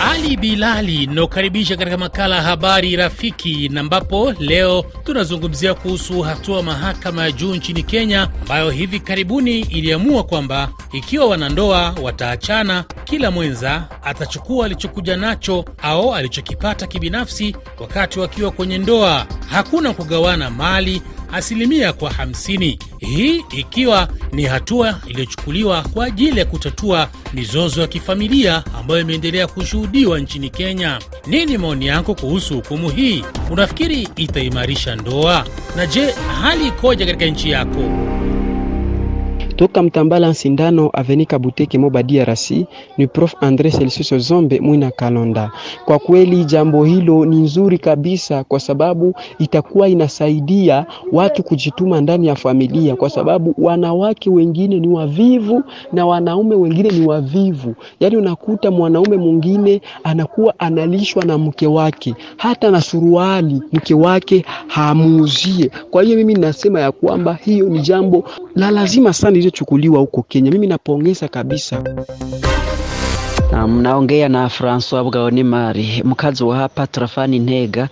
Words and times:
Ali 0.00 0.36
Bilali 0.36 1.02
inaokaribisha 1.02 1.76
katika 1.76 1.96
makala 1.96 2.36
ya 2.36 2.42
habari 2.42 2.96
rafiki, 2.96 3.68
na 3.68 3.80
ambapo 3.80 4.32
leo 4.38 4.84
tunazungumzia 5.04 5.74
kuhusu 5.74 6.22
hatua 6.22 6.62
mahakama 6.62 7.22
ya 7.22 7.32
juu 7.32 7.54
nchini 7.54 7.82
Kenya 7.82 8.28
ambayo 8.42 8.70
hivi 8.70 9.00
karibuni 9.00 9.60
iliamua 9.60 10.24
kwamba 10.24 10.68
ikiwa 10.92 11.26
wanandoa 11.26 11.94
wataachana, 12.02 12.84
kila 13.04 13.30
mwenza 13.30 13.88
atachukua 14.02 14.66
alichokuja 14.66 15.16
nacho 15.16 15.64
au 15.82 16.14
alichokipata 16.14 16.86
kibinafsi 16.86 17.56
wakati 17.80 18.20
wakiwa 18.20 18.50
kwenye 18.50 18.78
ndoa. 18.78 19.26
Hakuna 19.50 19.92
kugawana 19.92 20.50
mali 20.50 21.02
asilimia 21.34 21.92
kwa 21.92 22.10
50, 22.10 22.78
hii 22.98 23.44
ikiwa 23.50 24.08
ni 24.32 24.44
hatua 24.44 25.00
iliyochukuliwa 25.06 25.82
kwa 25.82 26.04
ajili 26.06 26.38
ya 26.38 26.44
kutatua 26.44 27.08
mizozo 27.34 27.80
ya 27.80 27.86
kifamilia 27.86 28.62
ambayo 28.78 29.00
imeendelea 29.00 29.46
kushuhudiwa 29.46 30.18
nchini 30.20 30.50
Kenya. 30.50 30.98
Nini 31.26 31.58
maoni 31.58 31.86
yako 31.86 32.14
kuhusu 32.14 32.54
hukumu 32.54 32.90
hii? 32.90 33.24
Unafikiri 33.50 34.08
itaimarisha 34.16 34.96
ndoa? 34.96 35.46
Na 35.76 35.86
je, 35.86 36.14
hali 36.42 36.66
ikoje 36.66 37.06
katika 37.06 37.24
nchi 37.26 37.50
yako? 37.50 38.13
Toka 39.56 39.82
Mtambala 39.82 40.28
nsindano 40.28 40.90
Avenika 40.92 41.38
Buteke 41.38 41.78
Moba 41.78 42.02
DRC 42.02 42.50
ni 42.98 43.06
Prof 43.06 43.34
Andre 43.40 43.70
Celsius 43.70 44.28
Zombe 44.28 44.60
Mwina 44.60 44.90
Kalonda. 44.90 45.50
Kwa 45.84 45.98
kweli 45.98 46.44
jambo 46.44 46.84
hilo 46.84 47.24
ni 47.24 47.36
nzuri 47.36 47.78
kabisa, 47.78 48.44
kwa 48.44 48.60
sababu 48.60 49.14
itakuwa 49.38 49.88
inasaidia 49.88 50.86
watu 51.12 51.42
kujituma 51.42 52.00
ndani 52.00 52.26
ya 52.26 52.34
familia, 52.36 52.96
kwa 52.96 53.10
sababu 53.10 53.54
wanawake 53.58 54.30
wengine 54.30 54.80
ni 54.80 54.88
wavivu 54.88 55.62
na 55.92 56.06
wanaume 56.06 56.54
wengine 56.54 56.88
ni 56.90 57.06
wavivu. 57.06 57.74
Yaani 58.00 58.16
unakuta 58.16 58.70
mwanaume 58.70 59.16
mwingine 59.16 59.80
anakuwa 60.04 60.54
analishwa 60.58 61.24
na 61.24 61.38
mke 61.38 61.66
wake, 61.66 62.14
hata 62.36 62.70
na 62.70 62.80
suruali 62.80 63.62
mke 63.72 63.94
wake 63.94 64.44
hamuuzie. 64.66 65.70
Kwa 65.90 66.02
hiyo 66.02 66.16
mimi 66.16 66.34
nasema 66.34 66.80
ya 66.80 66.92
kwamba 66.92 67.38
hiyo 67.44 67.68
ni 67.68 67.80
jambo 67.80 68.24
la 68.56 68.70
lazima 68.70 69.12
sana 69.12 69.43
iliyochukuliwa 69.48 70.00
huko 70.00 70.22
Kenya. 70.22 70.50
Mimi 70.50 70.66
napongeza 70.66 71.28
kabisa. 71.28 71.82
Mnaongea 73.62 74.28
na 74.28 74.48
Francois 74.48 75.04
Bwaonimari, 75.04 76.02
mkazi 76.04 76.44
wa 76.44 76.56
hapa 76.56 76.86
tarafani 76.86 77.38
Ntega 77.38 77.88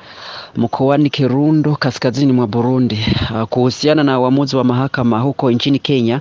mkoani 0.57 1.11
Kirundo 1.11 1.77
kaskazini 1.77 2.33
mwa 2.33 2.47
Burundi. 2.47 3.07
Kuhusiana 3.51 4.03
na 4.03 4.21
uamuzi 4.21 4.57
wa 4.57 4.65
mahakama 4.65 5.21
huko 5.21 5.51
nchini 5.51 5.79
Kenya, 5.79 6.21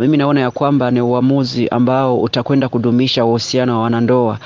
mimi 0.00 0.16
naona 0.16 0.40
ya 0.40 0.50
kwamba 0.50 0.90
ni 0.90 1.00
uamuzi 1.00 1.68
ambao 1.68 2.20
utakwenda 2.20 2.68
kudumisha 2.68 3.24
uhusiano 3.24 3.72
wa 3.76 3.82
wanandoa, 3.82 4.38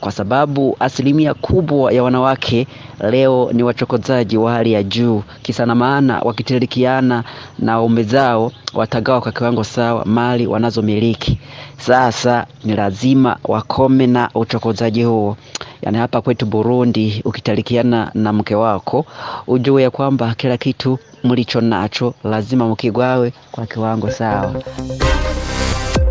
kwa 0.00 0.12
sababu 0.12 0.76
asilimia 0.80 1.34
kubwa 1.34 1.92
ya 1.92 2.02
wanawake 2.02 2.66
leo 3.10 3.50
ni 3.52 3.62
wachokozaji 3.62 4.36
wa 4.36 4.52
hali 4.52 4.72
ya 4.72 4.82
juu, 4.82 5.22
kisa 5.42 5.66
na 5.66 5.74
maana 5.74 6.18
wakitirikiana 6.20 7.24
na 7.58 7.76
waume 7.76 8.02
zao 8.02 8.52
watagawa 8.74 9.20
kwa 9.20 9.32
kiwango 9.32 9.64
sawa 9.64 10.04
mali 10.04 10.46
wanazomiliki. 10.46 11.38
Sasa 11.78 12.46
ni 12.64 12.76
lazima 12.76 13.36
wakome 13.72 14.06
na 14.06 14.30
uchokozaji 14.34 15.02
huo. 15.04 15.36
Yani 15.82 15.98
hapa 15.98 16.20
kwetu 16.20 16.46
Burundi, 16.46 17.22
ukitalikiana 17.24 18.10
na 18.14 18.32
mke 18.32 18.54
wako 18.54 19.06
ujue 19.46 19.82
ya 19.82 19.90
kwamba 19.90 20.34
kila 20.34 20.56
kitu 20.56 20.98
mlicho 21.24 21.60
nacho 21.60 22.14
lazima 22.24 22.68
mkigwawe 22.68 23.32
kwa 23.52 23.66
kiwango 23.66 24.10
sawa. 24.10 24.62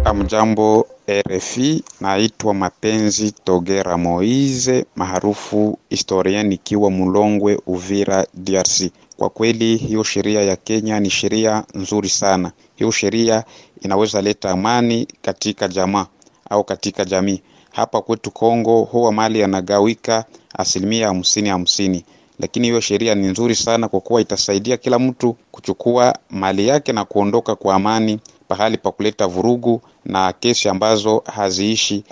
Amjambo 0.05 0.87
RFI, 1.09 1.83
naitwa 1.99 2.53
Mapenzi 2.53 3.31
Togera 3.31 3.97
Moize 3.97 4.85
maarufu 4.95 5.79
historia, 5.89 6.43
nikiwa 6.43 6.91
Mulongwe, 6.91 7.59
Uvira, 7.67 8.25
DRC. 8.33 8.91
Kwa 9.17 9.29
kweli 9.29 9.75
hiyo 9.77 10.03
sheria 10.03 10.41
ya 10.41 10.55
Kenya 10.55 10.99
ni 10.99 11.09
sheria 11.09 11.63
nzuri 11.73 12.09
sana. 12.09 12.51
Hiyo 12.75 12.91
sheria 12.91 13.43
inaweza 13.81 14.21
leta 14.21 14.51
amani 14.51 15.07
katika 15.21 15.67
jamaa 15.67 16.05
au 16.49 16.63
katika 16.63 17.05
jamii. 17.05 17.41
Hapa 17.71 18.01
kwetu 18.01 18.31
Kongo 18.31 18.81
huwa 18.81 19.11
mali 19.11 19.39
yanagawika 19.39 20.25
asilimia 20.57 21.07
hamsini 21.07 21.49
hamsini, 21.49 22.05
lakini 22.39 22.67
hiyo 22.67 22.79
sheria 22.79 23.15
ni 23.15 23.27
nzuri 23.27 23.55
sana 23.55 23.87
kwa 23.87 24.01
kuwa 24.01 24.21
itasaidia 24.21 24.77
kila 24.77 24.99
mtu 24.99 25.35
kuchukua 25.51 26.17
mali 26.29 26.67
yake 26.67 26.93
na 26.93 27.05
kuondoka 27.05 27.55
kwa 27.55 27.75
amani 27.75 28.19
pahali 28.47 28.77
pa 28.77 28.91
kuleta 28.91 29.27
vurugu 29.27 29.81
na 30.05 30.33
kesi 30.33 30.69
ambazo 30.69 31.23
haziishi. 31.35 32.03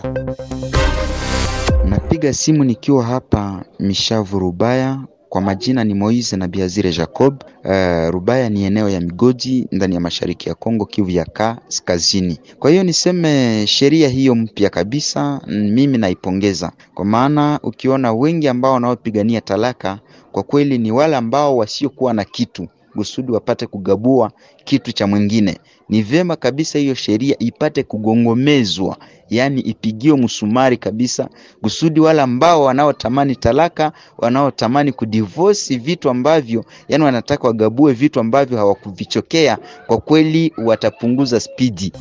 Napiga 1.86 2.34
simu 2.34 2.64
nikiwa 2.64 3.04
hapa 3.04 3.66
Mishavu 3.80 4.40
Rubaya. 4.40 5.00
Kwa 5.30 5.42
majina 5.42 5.84
ni 5.84 5.94
Moise 5.94 6.38
na 6.38 6.48
Biazire 6.48 6.92
Jacob. 6.92 7.44
Uh, 7.66 8.10
Rubaya 8.10 8.50
ni 8.50 8.64
eneo 8.64 8.90
ya 8.90 9.02
migodi 9.02 9.68
ndani 9.72 9.96
ya 9.96 10.02
mashariki 10.02 10.50
ya 10.50 10.56
Kongo, 10.56 10.86
Kivu 10.86 11.10
ya 11.10 11.26
kaskazini. 11.26 12.40
Kwa 12.60 12.72
hiyo 12.72 12.84
niseme 12.84 13.64
sheria 13.68 14.10
hiyo 14.10 14.36
mpya 14.36 14.70
kabisa, 14.70 15.42
mimi 15.48 15.98
naipongeza, 15.98 16.72
kwa 16.94 17.06
maana 17.06 17.60
ukiona 17.64 18.14
wengi 18.14 18.48
ambao 18.48 18.74
wanaopigania 18.74 19.42
talaka 19.42 20.00
kwa 20.32 20.44
kweli 20.44 20.78
ni 20.78 20.92
wale 20.92 21.16
ambao 21.16 21.58
wasiokuwa 21.58 22.14
na 22.14 22.24
kitu 22.26 22.68
kusudi 23.00 23.32
wapate 23.32 23.68
kugabua 23.68 24.32
kitu 24.64 24.92
cha 24.92 25.08
mwingine. 25.08 25.58
Ni 25.90 26.02
vyema 26.02 26.36
kabisa 26.36 26.80
hiyo 26.80 26.96
sheria 26.96 27.36
ipate 27.40 27.84
kugongomezwa, 27.84 28.98
yaani 29.30 29.62
ipigiwe 29.62 30.18
msumari 30.18 30.78
kabisa, 30.78 31.30
kusudi 31.62 32.00
wale 32.00 32.22
ambao 32.22 32.64
wanaotamani 32.64 33.36
talaka, 33.36 33.92
wanaotamani 34.18 34.92
kudivorce 34.92 35.78
vitu 35.78 36.10
ambavyo, 36.10 36.66
yani 36.88 37.04
wanataka 37.04 37.48
wagabue 37.48 37.94
vitu 37.94 38.20
ambavyo 38.20 38.58
hawakuvichokea, 38.58 39.58
kwa 39.88 39.98
kweli 39.98 40.54
watapunguza 40.58 41.40
spidi. 41.40 41.94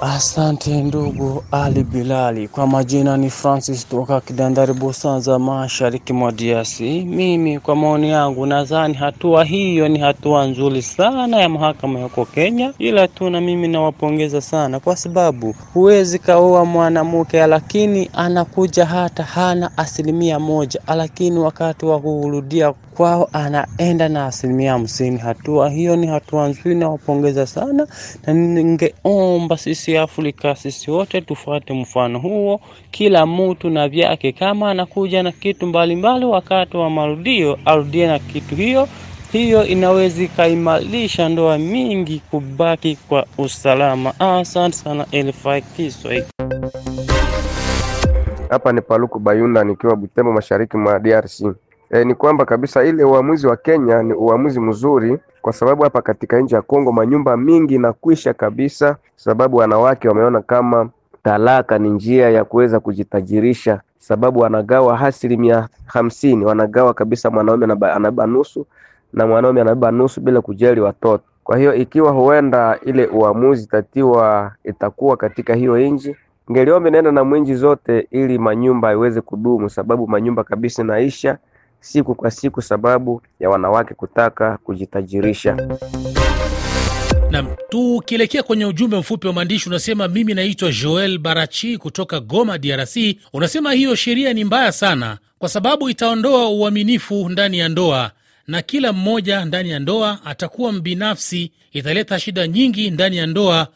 Asante 0.00 0.82
ndugu 0.82 1.42
Ali 1.50 1.84
Bilali. 1.84 2.48
Kwa 2.48 2.66
majina 2.66 3.16
ni 3.16 3.30
Francis 3.30 3.88
toka 3.88 4.20
Kidandari 4.20 4.72
Busanza, 4.72 5.38
mashariki 5.38 6.12
mwa 6.12 6.32
DRC. 6.32 6.80
Mimi 6.80 7.58
kwa 7.60 7.76
maoni 7.76 8.10
yangu 8.10 8.46
nadhani 8.46 8.94
hatua 8.94 9.44
hiyo 9.44 9.88
ni 9.88 9.98
hatua 9.98 10.44
nzuri 10.46 10.82
sana 10.82 11.40
ya 11.40 11.48
mahakama 11.48 12.00
yako 12.00 12.24
Kenya, 12.24 12.72
ila 12.78 13.08
tu 13.08 13.30
na 13.30 13.40
mimi 13.40 13.68
nawapongeza 13.68 14.40
sana, 14.40 14.80
kwa 14.80 14.96
sababu 14.96 15.54
huwezi 15.74 16.18
kaoa 16.18 16.64
mwanamke 16.64 17.46
lakini 17.46 18.10
anakuja 18.12 18.86
hata 18.86 19.22
hana 19.24 19.70
asilimia 19.76 20.38
moja, 20.38 20.80
lakini 20.96 21.38
wakati 21.38 21.86
wa 21.86 22.00
kurudia 22.00 22.74
kwao 22.98 23.28
anaenda 23.32 24.08
na 24.08 24.26
asilimia 24.26 24.72
hamsini. 24.72 25.18
Hatua 25.18 25.70
hiyo 25.70 25.96
ni 25.96 26.06
hatua 26.06 26.48
nzuri, 26.48 26.74
nawapongeza 26.74 27.46
sana, 27.46 27.86
na 28.26 28.32
ningeomba 28.32 29.56
sisi 29.56 29.96
Afrika, 29.96 30.56
sisi 30.56 30.90
wote 30.90 31.20
tufuate 31.20 31.72
mfano 31.74 32.18
huo, 32.18 32.60
kila 32.90 33.26
mtu 33.26 33.70
na 33.70 33.88
vyake. 33.88 34.32
Kama 34.32 34.70
anakuja 34.70 35.22
na 35.22 35.32
kitu 35.32 35.66
mbalimbali 35.66 36.16
mbali, 36.16 36.32
wakati 36.32 36.76
wa 36.76 36.90
marudio 36.90 37.58
arudie 37.64 38.06
na 38.06 38.18
kitu 38.18 38.54
hiyo 38.56 38.88
hiyo, 39.32 39.64
inaweza 39.66 40.22
ikaimarisha 40.22 41.28
ndoa 41.28 41.58
mingi 41.58 42.22
kubaki 42.30 42.96
kwa 43.08 43.26
usalama. 43.38 44.14
Asante 44.20 44.76
sana 44.76 45.06
RFI 45.12 45.62
Kiswahili. 45.76 46.24
Hapa 48.50 48.72
ni 48.72 48.80
Paluku 48.80 49.18
Bayunda 49.18 49.64
nikiwa 49.64 49.96
Butembo, 49.96 50.32
mashariki 50.32 50.76
mwa 50.76 50.98
DRC. 50.98 51.42
E, 51.90 52.04
ni 52.04 52.14
kwamba 52.14 52.44
kabisa 52.44 52.84
ile 52.84 53.04
uamuzi 53.04 53.46
wa 53.46 53.56
Kenya 53.56 54.02
ni 54.02 54.12
uamuzi 54.12 54.60
mzuri, 54.60 55.18
kwa 55.42 55.52
sababu 55.52 55.82
hapa 55.82 56.02
katika 56.02 56.40
nchi 56.40 56.54
ya 56.54 56.62
Kongo 56.62 56.92
manyumba 56.92 57.36
mingi 57.36 57.74
inakwisha 57.74 58.34
kabisa, 58.34 58.96
sababu 59.16 59.56
wanawake 59.56 60.08
wameona 60.08 60.42
kama 60.42 60.88
talaka 61.22 61.78
ni 61.78 61.90
njia 61.90 62.30
ya 62.30 62.44
kuweza 62.44 62.80
kujitajirisha, 62.80 63.80
sababu 63.98 64.40
wanagawa 64.40 65.00
asilimia 65.00 65.68
hamsini, 65.86 66.44
wanagawa 66.44 66.94
kabisa, 66.94 67.30
mwanaume 67.30 67.64
anabeba 67.64 68.26
nusu 68.26 68.66
na 69.12 69.26
mwanaume 69.26 69.60
anabeba 69.60 69.90
nusu 69.90 70.20
bila 70.20 70.40
kujali 70.40 70.80
watoto. 70.80 71.24
Kwa 71.44 71.58
hiyo 71.58 71.74
ikiwa 71.74 72.12
huenda 72.12 72.78
ile 72.84 73.06
uamuzi 73.06 73.66
tatiwa 73.66 74.52
itakuwa 74.64 75.16
katika 75.16 75.54
hiyo 75.54 75.78
nchi 75.78 76.16
ngeliombe 76.52 76.90
nenda 76.90 77.12
na 77.12 77.24
mwinji 77.24 77.54
zote 77.54 78.08
ili 78.10 78.38
manyumba 78.38 78.92
iweze 78.92 79.20
kudumu, 79.20 79.70
sababu 79.70 80.08
manyumba 80.08 80.44
kabisa 80.44 80.84
naisha 80.84 81.38
siku 81.80 82.14
kwa 82.14 82.30
siku 82.30 82.62
sababu 82.62 83.22
ya 83.40 83.50
wanawake 83.50 83.94
kutaka 83.94 84.58
kujitajirisha. 84.64 85.56
Nam, 87.30 87.46
tukielekea 87.68 88.42
kwenye 88.42 88.64
ujumbe 88.66 88.96
mfupi 88.98 89.26
wa 89.26 89.32
maandishi 89.32 89.68
unasema, 89.68 90.08
mimi 90.08 90.34
naitwa 90.34 90.72
Joel 90.72 91.18
Barachi 91.18 91.78
kutoka 91.78 92.20
Goma, 92.20 92.58
DRC. 92.58 92.96
Unasema 93.32 93.72
hiyo 93.72 93.94
sheria 93.94 94.32
ni 94.32 94.44
mbaya 94.44 94.72
sana, 94.72 95.18
kwa 95.38 95.48
sababu 95.48 95.88
itaondoa 95.90 96.48
uaminifu 96.48 97.28
ndani 97.28 97.58
ya 97.58 97.68
ndoa 97.68 98.10
na 98.46 98.62
kila 98.62 98.92
mmoja 98.92 99.44
ndani 99.44 99.70
ya 99.70 99.78
ndoa 99.78 100.18
atakuwa 100.24 100.72
mbinafsi. 100.72 101.52
Italeta 101.72 102.18
shida 102.20 102.46
nyingi 102.46 102.90
ndani 102.90 103.16
ya 103.16 103.26
ndoa, 103.26 103.68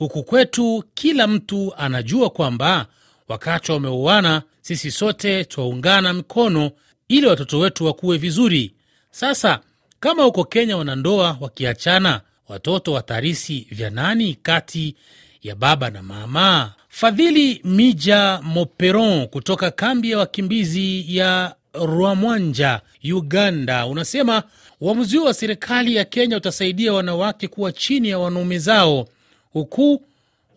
Huku 0.00 0.22
kwetu 0.24 0.84
kila 0.94 1.26
mtu 1.26 1.74
anajua 1.76 2.30
kwamba 2.30 2.86
wakati 3.28 3.72
wameuana, 3.72 4.42
sisi 4.60 4.90
sote 4.90 5.44
twaungana 5.44 6.12
mkono 6.12 6.70
ili 7.10 7.26
watoto 7.26 7.58
wetu 7.58 7.86
wakuwe 7.86 8.18
vizuri. 8.18 8.72
Sasa 9.10 9.60
kama 10.00 10.22
huko 10.22 10.44
Kenya 10.44 10.76
wanandoa 10.76 11.36
wakiachana, 11.40 12.20
watoto 12.48 12.92
watarisi 12.92 13.66
vya 13.70 13.90
nani 13.90 14.34
kati 14.42 14.94
ya 15.42 15.54
baba 15.54 15.90
na 15.90 16.02
mama? 16.02 16.72
Fadhili 16.88 17.60
Mija 17.64 18.40
Moperon 18.42 19.26
kutoka 19.26 19.70
kambi 19.70 20.10
ya 20.10 20.18
wakimbizi 20.18 21.16
ya 21.16 21.54
Rwamwanja, 21.74 22.80
Uganda, 23.12 23.86
unasema 23.86 24.42
uamuzi 24.80 25.16
huo 25.16 25.26
wa 25.26 25.34
serikali 25.34 25.94
ya 25.96 26.04
Kenya 26.04 26.36
utasaidia 26.36 26.92
wanawake 26.92 27.48
kuwa 27.48 27.72
chini 27.72 28.08
ya 28.08 28.18
wanaume 28.18 28.58
zao, 28.58 29.08
huku 29.52 30.02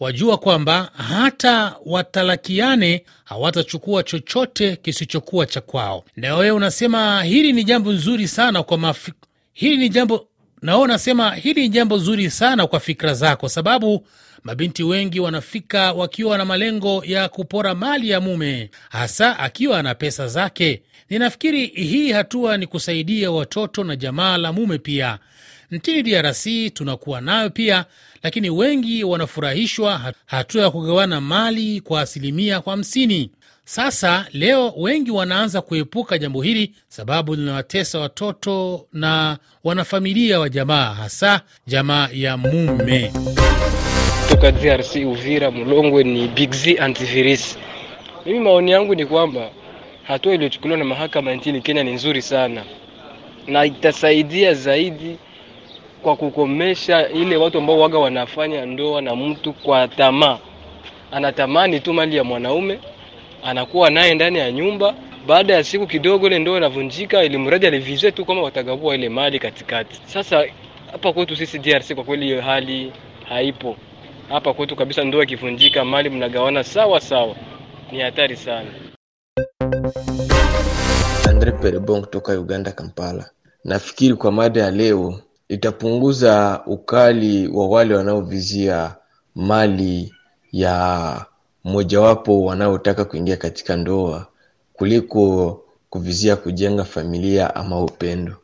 wajua 0.03 0.37
kwamba 0.37 0.91
hata 1.09 1.75
watalakiane 1.85 3.03
hawatachukua 3.23 4.03
chochote 4.03 4.75
kisichokuwa 4.75 5.45
cha 5.45 5.61
kwao. 5.61 6.03
Na 6.15 6.35
wewe 6.35 6.51
unasema 6.51 7.23
hili 7.23 7.53
ni 7.53 7.63
jambo 7.63 7.91
nzuri 7.91 8.27
sana 8.27 8.63
kwa 8.63 8.77
mafi... 8.77 9.13
hili 9.53 9.77
ni 9.77 9.89
jambo 9.89 10.27
na 10.61 10.71
wewe 10.73 10.83
unasema 10.83 11.35
hili 11.35 11.61
ni 11.61 11.69
jambo 11.69 11.97
zuri 11.97 12.29
sana 12.31 12.67
kwa 12.67 12.79
fikra 12.79 13.13
zako, 13.13 13.49
sababu 13.49 14.07
mabinti 14.43 14.83
wengi 14.83 15.19
wanafika 15.19 15.93
wakiwa 15.93 16.37
na 16.37 16.45
malengo 16.45 17.03
ya 17.05 17.29
kupora 17.29 17.75
mali 17.75 18.09
ya 18.09 18.21
mume, 18.21 18.69
hasa 18.89 19.39
akiwa 19.39 19.79
ana 19.79 19.95
pesa 19.95 20.27
zake. 20.27 20.81
Ninafikiri 21.09 21.65
hii 21.65 22.11
hatua 22.11 22.57
ni 22.57 22.67
kusaidia 22.67 23.31
watoto 23.31 23.83
na 23.83 23.95
jamaa 23.95 24.37
la 24.37 24.53
mume 24.53 24.77
pia. 24.77 25.19
Nchini 25.73 26.03
DRC 26.03 26.73
tunakuwa 26.73 27.21
nayo 27.21 27.49
pia, 27.49 27.85
lakini 28.23 28.49
wengi 28.49 29.03
wanafurahishwa 29.03 30.13
hatua 30.25 30.61
ya 30.63 30.71
kugawana 30.71 31.21
mali 31.21 31.81
kwa 31.81 32.01
asilimia 32.01 32.61
kwa 32.61 32.71
hamsini. 32.73 33.31
Sasa 33.65 34.25
leo 34.33 34.73
wengi 34.77 35.11
wanaanza 35.11 35.61
kuepuka 35.61 36.17
jambo 36.17 36.41
hili 36.41 36.71
sababu 36.87 37.35
linawatesa 37.35 37.99
watoto 37.99 38.85
na 38.93 39.37
wanafamilia 39.63 40.39
wa 40.39 40.49
jamaa, 40.49 40.93
hasa 40.93 41.41
jamaa 41.67 42.09
ya 42.13 42.37
mume. 42.37 43.11
Toka 44.29 44.51
DRC 44.51 44.95
Uvira 44.95 45.51
Mulongwe 45.51 46.03
ni 46.03 46.27
Big 46.27 46.51
Z 46.51 46.77
Antivirus. 46.79 47.57
Mimi 48.25 48.39
maoni 48.39 48.71
yangu 48.71 48.95
ni 48.95 49.05
kwamba 49.05 49.49
hatua 50.03 50.33
iliyochukuliwa 50.33 50.77
na 50.79 50.85
mahakama 50.85 51.33
nchini 51.33 51.61
Kenya 51.61 51.83
ni 51.83 51.91
nzuri 51.91 52.21
sana 52.21 52.63
na 53.47 53.65
itasaidia 53.65 54.53
zaidi 54.53 55.17
kwa 56.03 56.15
kukomesha 56.15 57.09
ile 57.09 57.37
watu 57.37 57.57
ambao 57.57 57.79
waga 57.79 57.99
wanafanya 57.99 58.65
ndoa 58.65 59.01
na 59.01 59.15
mtu 59.15 59.53
kwa 59.53 59.87
tamaa. 59.87 60.37
Anatamani 61.11 61.79
tu 61.79 61.93
mali 61.93 62.15
ya 62.17 62.23
mwanaume, 62.23 62.79
anakuwa 63.43 63.89
naye 63.89 64.13
ndani 64.15 64.39
ya 64.39 64.51
nyumba. 64.51 64.95
Baada 65.27 65.53
ya 65.53 65.63
siku 65.63 65.87
kidogo, 65.87 66.27
ile 66.27 66.39
ndoa 66.39 66.57
inavunjika, 66.57 67.23
ili 67.23 67.37
mradi 67.37 67.67
alivize 67.67 68.11
tu 68.11 68.25
kama 68.25 68.41
watagabua 68.41 68.95
ile 68.95 69.09
mali 69.09 69.39
katikati. 69.39 70.01
Sasa 70.05 70.45
hapa 70.91 71.13
kwetu 71.13 71.35
sisi 71.35 71.59
DRC, 71.59 71.93
kwa 71.95 72.03
kweli 72.03 72.25
hiyo 72.25 72.41
hali 72.41 72.91
haipo 73.29 73.75
hapa 74.29 74.53
kwetu 74.53 74.75
kabisa. 74.75 75.03
Ndoa 75.03 75.23
ikivunjika, 75.23 75.85
mali 75.85 76.09
mnagawana 76.09 76.63
sawa 76.63 76.99
sawa, 76.99 77.35
ni 77.91 77.99
hatari 77.99 78.35
sana. 78.37 78.67
Andre 81.29 81.51
Perebon 81.51 82.01
kutoka 82.01 82.33
Uganda, 82.39 82.71
Kampala. 82.71 83.29
Nafikiri 83.63 84.13
kwa 84.15 84.31
mada 84.31 84.61
ya 84.61 84.71
leo 84.71 85.19
itapunguza 85.49 86.61
ukali 86.65 87.47
wa 87.47 87.67
wale 87.67 87.95
wanaovizia 87.95 88.95
mali 89.35 90.13
ya 90.51 91.25
mmojawapo 91.63 92.43
wanaotaka 92.45 93.05
kuingia 93.05 93.37
katika 93.37 93.75
ndoa 93.75 94.27
kuliko 94.73 95.59
kuvizia 95.89 96.35
kujenga 96.35 96.83
familia 96.83 97.55
ama 97.55 97.81
upendo. 97.81 98.35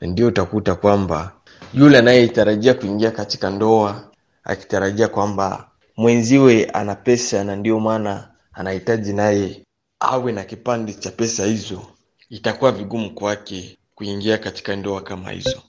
Ndio 0.00 0.26
utakuta 0.26 0.74
kwamba 0.74 1.32
yule 1.74 1.98
anayetarajia 1.98 2.74
kuingia 2.74 3.10
katika 3.10 3.50
ndoa 3.50 4.10
akitarajia 4.44 5.08
kwamba 5.08 5.68
mwenziwe 5.96 6.64
ana 6.64 6.94
pesa 6.94 7.44
na 7.44 7.56
ndio 7.56 7.80
maana 7.80 8.28
anahitaji 8.52 9.12
naye 9.12 9.62
awe 10.00 10.32
na 10.32 10.44
kipande 10.44 10.92
cha 10.94 11.10
pesa 11.10 11.44
hizo, 11.46 11.82
itakuwa 12.30 12.72
vigumu 12.72 13.14
kwake 13.14 13.78
kuingia 13.94 14.38
katika 14.38 14.76
ndoa 14.76 15.00
kama 15.00 15.30
hizo. 15.30 15.62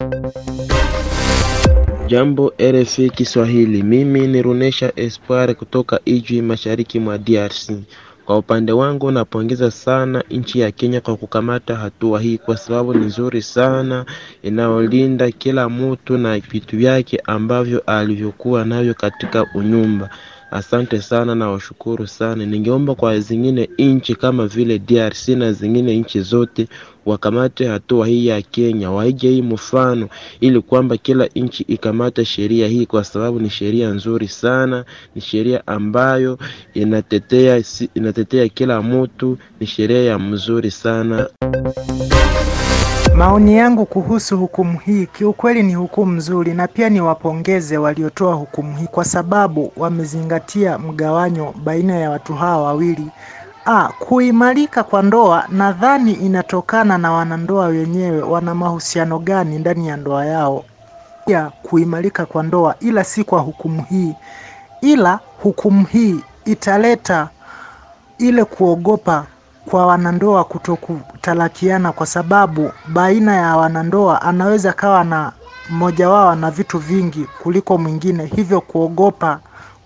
Jambo 2.08 2.54
RFI 2.62 3.10
Kiswahili, 3.10 3.84
mimi 3.84 4.28
ni 4.28 4.42
Runesha 4.42 4.92
Espoir 4.96 5.56
kutoka 5.56 6.00
Ijwi, 6.06 6.42
mashariki 6.42 7.00
mwa 7.00 7.18
DRC. 7.18 7.72
Kwa 8.26 8.38
upande 8.38 8.72
wangu 8.72 9.12
napongeza 9.12 9.72
sana 9.72 10.24
nchi 10.30 10.60
ya 10.60 10.72
Kenya 10.72 11.02
kwa 11.02 11.16
kukamata 11.18 11.76
hatua 11.76 12.22
hii, 12.22 12.38
kwa 12.38 12.58
sababu 12.58 12.94
ni 12.94 13.06
nzuri 13.06 13.42
sana, 13.42 14.06
inayolinda 14.44 15.32
kila 15.32 15.70
mtu 15.70 16.18
na 16.18 16.40
vitu 16.40 16.78
vyake 16.78 17.22
ambavyo 17.26 17.80
alivyokuwa 17.80 18.66
navyo 18.66 18.94
katika 18.94 19.46
unyumba. 19.56 20.10
Asante 20.52 21.02
sana 21.02 21.36
na 21.36 21.50
washukuru 21.50 22.08
sana. 22.08 22.46
Ningeomba 22.46 22.96
kwa 22.96 23.20
zingine 23.20 23.70
nchi 23.78 24.16
kama 24.16 24.48
vile 24.48 24.80
DRC 24.80 25.28
na 25.28 25.52
zingine 25.54 25.96
nchi 25.98 26.22
zote 26.22 26.68
wakamate 27.06 27.68
hatua 27.68 28.08
hii 28.08 28.28
ya 28.28 28.42
Kenya, 28.42 28.92
waige 28.92 29.30
hii 29.30 29.42
mfano, 29.42 30.10
ili 30.40 30.62
kwamba 30.62 30.98
kila 30.98 31.30
nchi 31.36 31.64
ikamate 31.64 32.26
sheria 32.26 32.68
hii, 32.68 32.86
kwa 32.86 33.04
sababu 33.04 33.40
ni 33.40 33.50
sheria 33.50 33.90
nzuri 33.90 34.28
sana, 34.28 34.86
ni 35.16 35.22
sheria 35.22 35.68
ambayo 35.68 36.40
inatetea 36.74 37.64
inatetea 37.94 38.48
kila 38.50 38.82
mtu, 38.82 39.38
ni 39.60 39.68
sheria 39.68 40.04
ya 40.04 40.20
mzuri 40.20 40.72
sana. 40.72 41.28
Maoni 43.16 43.58
yangu 43.58 43.86
kuhusu 43.86 44.38
hukumu 44.38 44.80
hii, 44.80 45.06
kiukweli 45.06 45.64
ni 45.64 45.76
hukumu 45.76 46.12
nzuri, 46.14 46.54
na 46.54 46.68
pia 46.68 46.90
ni 46.90 47.02
wapongeze 47.02 47.78
waliotoa 47.78 48.34
hukumu 48.36 48.78
hii 48.78 48.88
kwa 48.88 49.06
sababu 49.06 49.72
wamezingatia 49.78 50.78
mgawanyo 50.78 51.54
baina 51.64 51.96
ya 51.96 52.10
watu 52.10 52.34
hawa 52.36 52.64
wawili. 52.64 53.08
A, 53.66 53.90
kuimarika 54.00 54.84
kwa 54.84 55.02
ndoa 55.02 55.46
nadhani 55.50 56.14
inatokana 56.14 56.98
na 56.98 57.12
wanandoa 57.12 57.66
wenyewe 57.66 58.22
wana 58.22 58.56
mahusiano 58.56 59.20
gani 59.20 59.60
ndani 59.60 59.88
ya 59.88 59.98
ndoa 59.98 60.26
yao. 60.26 60.64
Pia 61.26 61.52
kuimarika 61.64 62.26
kwa 62.26 62.44
ndoa, 62.44 62.76
ila 62.80 63.04
si 63.04 63.24
kwa 63.24 63.40
hukumu 63.40 63.84
hii, 63.90 64.16
ila 64.82 65.20
hukumu 65.44 65.86
hii 65.86 66.20
italeta 66.46 67.30
ile 68.18 68.44
kuogopa 68.46 69.26
kwa 69.70 69.86
wanandoa 69.86 70.44
kutokutalakiana, 70.44 71.92
kwa 71.92 72.06
sababu 72.06 72.72
baina 72.88 73.36
ya 73.36 73.58
wanandoa 73.58 74.22
anaweza 74.22 74.74
kawa 74.74 75.04
na 75.04 75.32
mmoja 75.70 76.10
wao 76.10 76.36
na 76.36 76.52
vitu 76.52 76.78
vingi 76.80 77.26
kuliko 77.44 77.78
mwingine, 77.78 78.26
hivyo 78.26 78.62
kuogopa 78.62 79.40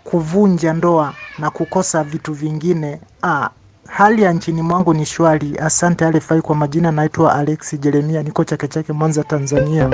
kuvunja 0.04 0.74
ndoa 0.74 1.14
na 1.40 1.50
kukosa 1.50 2.04
vitu 2.04 2.34
vingine. 2.34 3.02
Ah, 3.24 3.50
hali 3.88 4.22
ya 4.24 4.34
nchini 4.34 4.62
mwangu 4.62 4.94
ni 4.94 5.06
shwari. 5.06 5.58
Asante 5.58 6.06
alifai. 6.06 6.42
Kwa 6.42 6.56
majina 6.56 6.92
naitwa 6.92 7.36
Alex 7.36 7.80
Jeremia, 7.80 8.24
niko 8.24 8.44
Chake 8.44 8.68
Chake, 8.68 8.94
Mwanza, 8.94 9.24
Tanzania. 9.24 9.90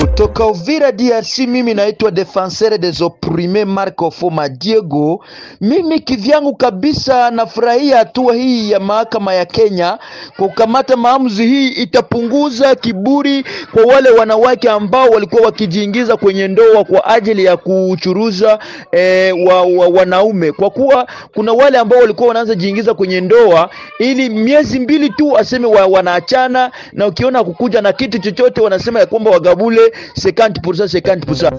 Kutoka 0.00 0.46
Uvira 0.46 0.92
DRC, 0.92 1.38
mimi 1.38 1.74
naitwa 1.74 2.10
Defenseur 2.10 2.78
des 2.78 3.00
Opprimes 3.02 3.64
Marco 3.66 4.10
Foma 4.10 4.48
Diego. 4.48 5.24
Mimi 5.60 6.00
kivyangu 6.00 6.54
kabisa 6.54 7.30
nafurahia 7.30 7.96
hatua 7.96 8.34
hii 8.34 8.70
ya 8.70 8.80
mahakama 8.80 9.34
ya 9.34 9.44
Kenya 9.44 9.98
kwa 10.36 10.48
kukamata 10.48 10.96
maamuzi 10.96 11.46
hii. 11.46 11.68
Itapunguza 11.68 12.74
kiburi 12.74 13.44
kwa 13.72 13.82
wale 13.84 14.10
wanawake 14.10 14.70
ambao 14.70 15.08
walikuwa 15.08 15.42
wakijiingiza 15.42 16.16
kwenye 16.16 16.48
ndoa 16.48 16.84
kwa 16.84 17.04
ajili 17.06 17.44
ya 17.44 17.56
kuchuruza 17.56 18.58
e, 18.92 19.32
wa, 19.32 19.62
wa, 19.62 19.88
wanaume, 19.88 20.52
kwa 20.52 20.70
kuwa 20.70 21.06
kuna 21.34 21.52
wale 21.52 21.78
ambao 21.78 21.98
walikuwa 21.98 22.28
wanaanza 22.28 22.54
jiingiza 22.54 22.94
kwenye 22.94 23.20
ndoa 23.20 23.70
ili 23.98 24.28
miezi 24.28 24.80
mbili 24.80 25.10
tu 25.10 25.38
aseme 25.38 25.66
wa, 25.66 25.86
wanaachana, 25.86 26.70
na 26.92 27.06
ukiona 27.06 27.44
kukuja 27.44 27.82
na 27.82 27.92
kitu 27.92 28.18
chochote 28.18 28.60
wanasema 28.60 29.00
ya 29.00 29.06
kwamba 29.06 29.30
wagabule 29.30 29.85
50%, 29.88 31.00
50%. 31.00 31.58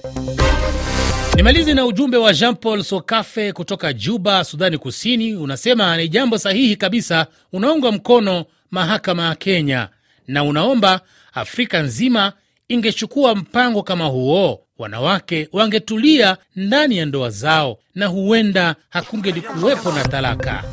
Nimalize 1.35 1.73
na 1.73 1.85
ujumbe 1.85 2.17
wa 2.17 2.33
Jean 2.33 2.55
Paul 2.55 2.83
Sokafe 2.83 3.53
kutoka 3.53 3.93
Juba, 3.93 4.43
Sudani 4.43 4.77
Kusini. 4.77 5.35
Unasema 5.35 5.97
ni 5.97 6.09
jambo 6.09 6.37
sahihi 6.37 6.75
kabisa, 6.75 7.27
unaunga 7.53 7.91
mkono 7.91 8.45
mahakama 8.71 9.25
ya 9.25 9.35
Kenya 9.35 9.89
na 10.27 10.43
unaomba 10.43 11.01
Afrika 11.33 11.79
nzima 11.81 12.33
ingechukua 12.69 13.35
mpango 13.35 13.83
kama 13.83 14.05
huo, 14.05 14.59
wanawake 14.77 15.49
wangetulia 15.53 16.37
ndani 16.55 16.97
ya 16.97 17.05
ndoa 17.05 17.29
zao 17.29 17.77
na 17.95 18.05
huenda 18.07 18.75
hakungelikuwepo 18.89 19.91
na 19.91 20.03
talaka. 20.07 20.63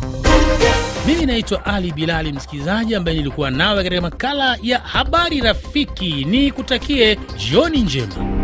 Mimi 1.07 1.27
naitwa 1.27 1.65
Ali 1.67 1.93
Bilali, 1.93 2.33
msikilizaji 2.33 2.95
ambaye 2.95 3.17
nilikuwa 3.17 3.51
nawe 3.51 3.83
katika 3.85 4.03
makala 4.03 4.59
ya 4.63 4.79
habari 4.79 5.41
rafiki. 5.41 6.25
Ni 6.25 6.51
kutakie 6.51 7.19
jioni 7.37 7.79
njema. 7.81 8.44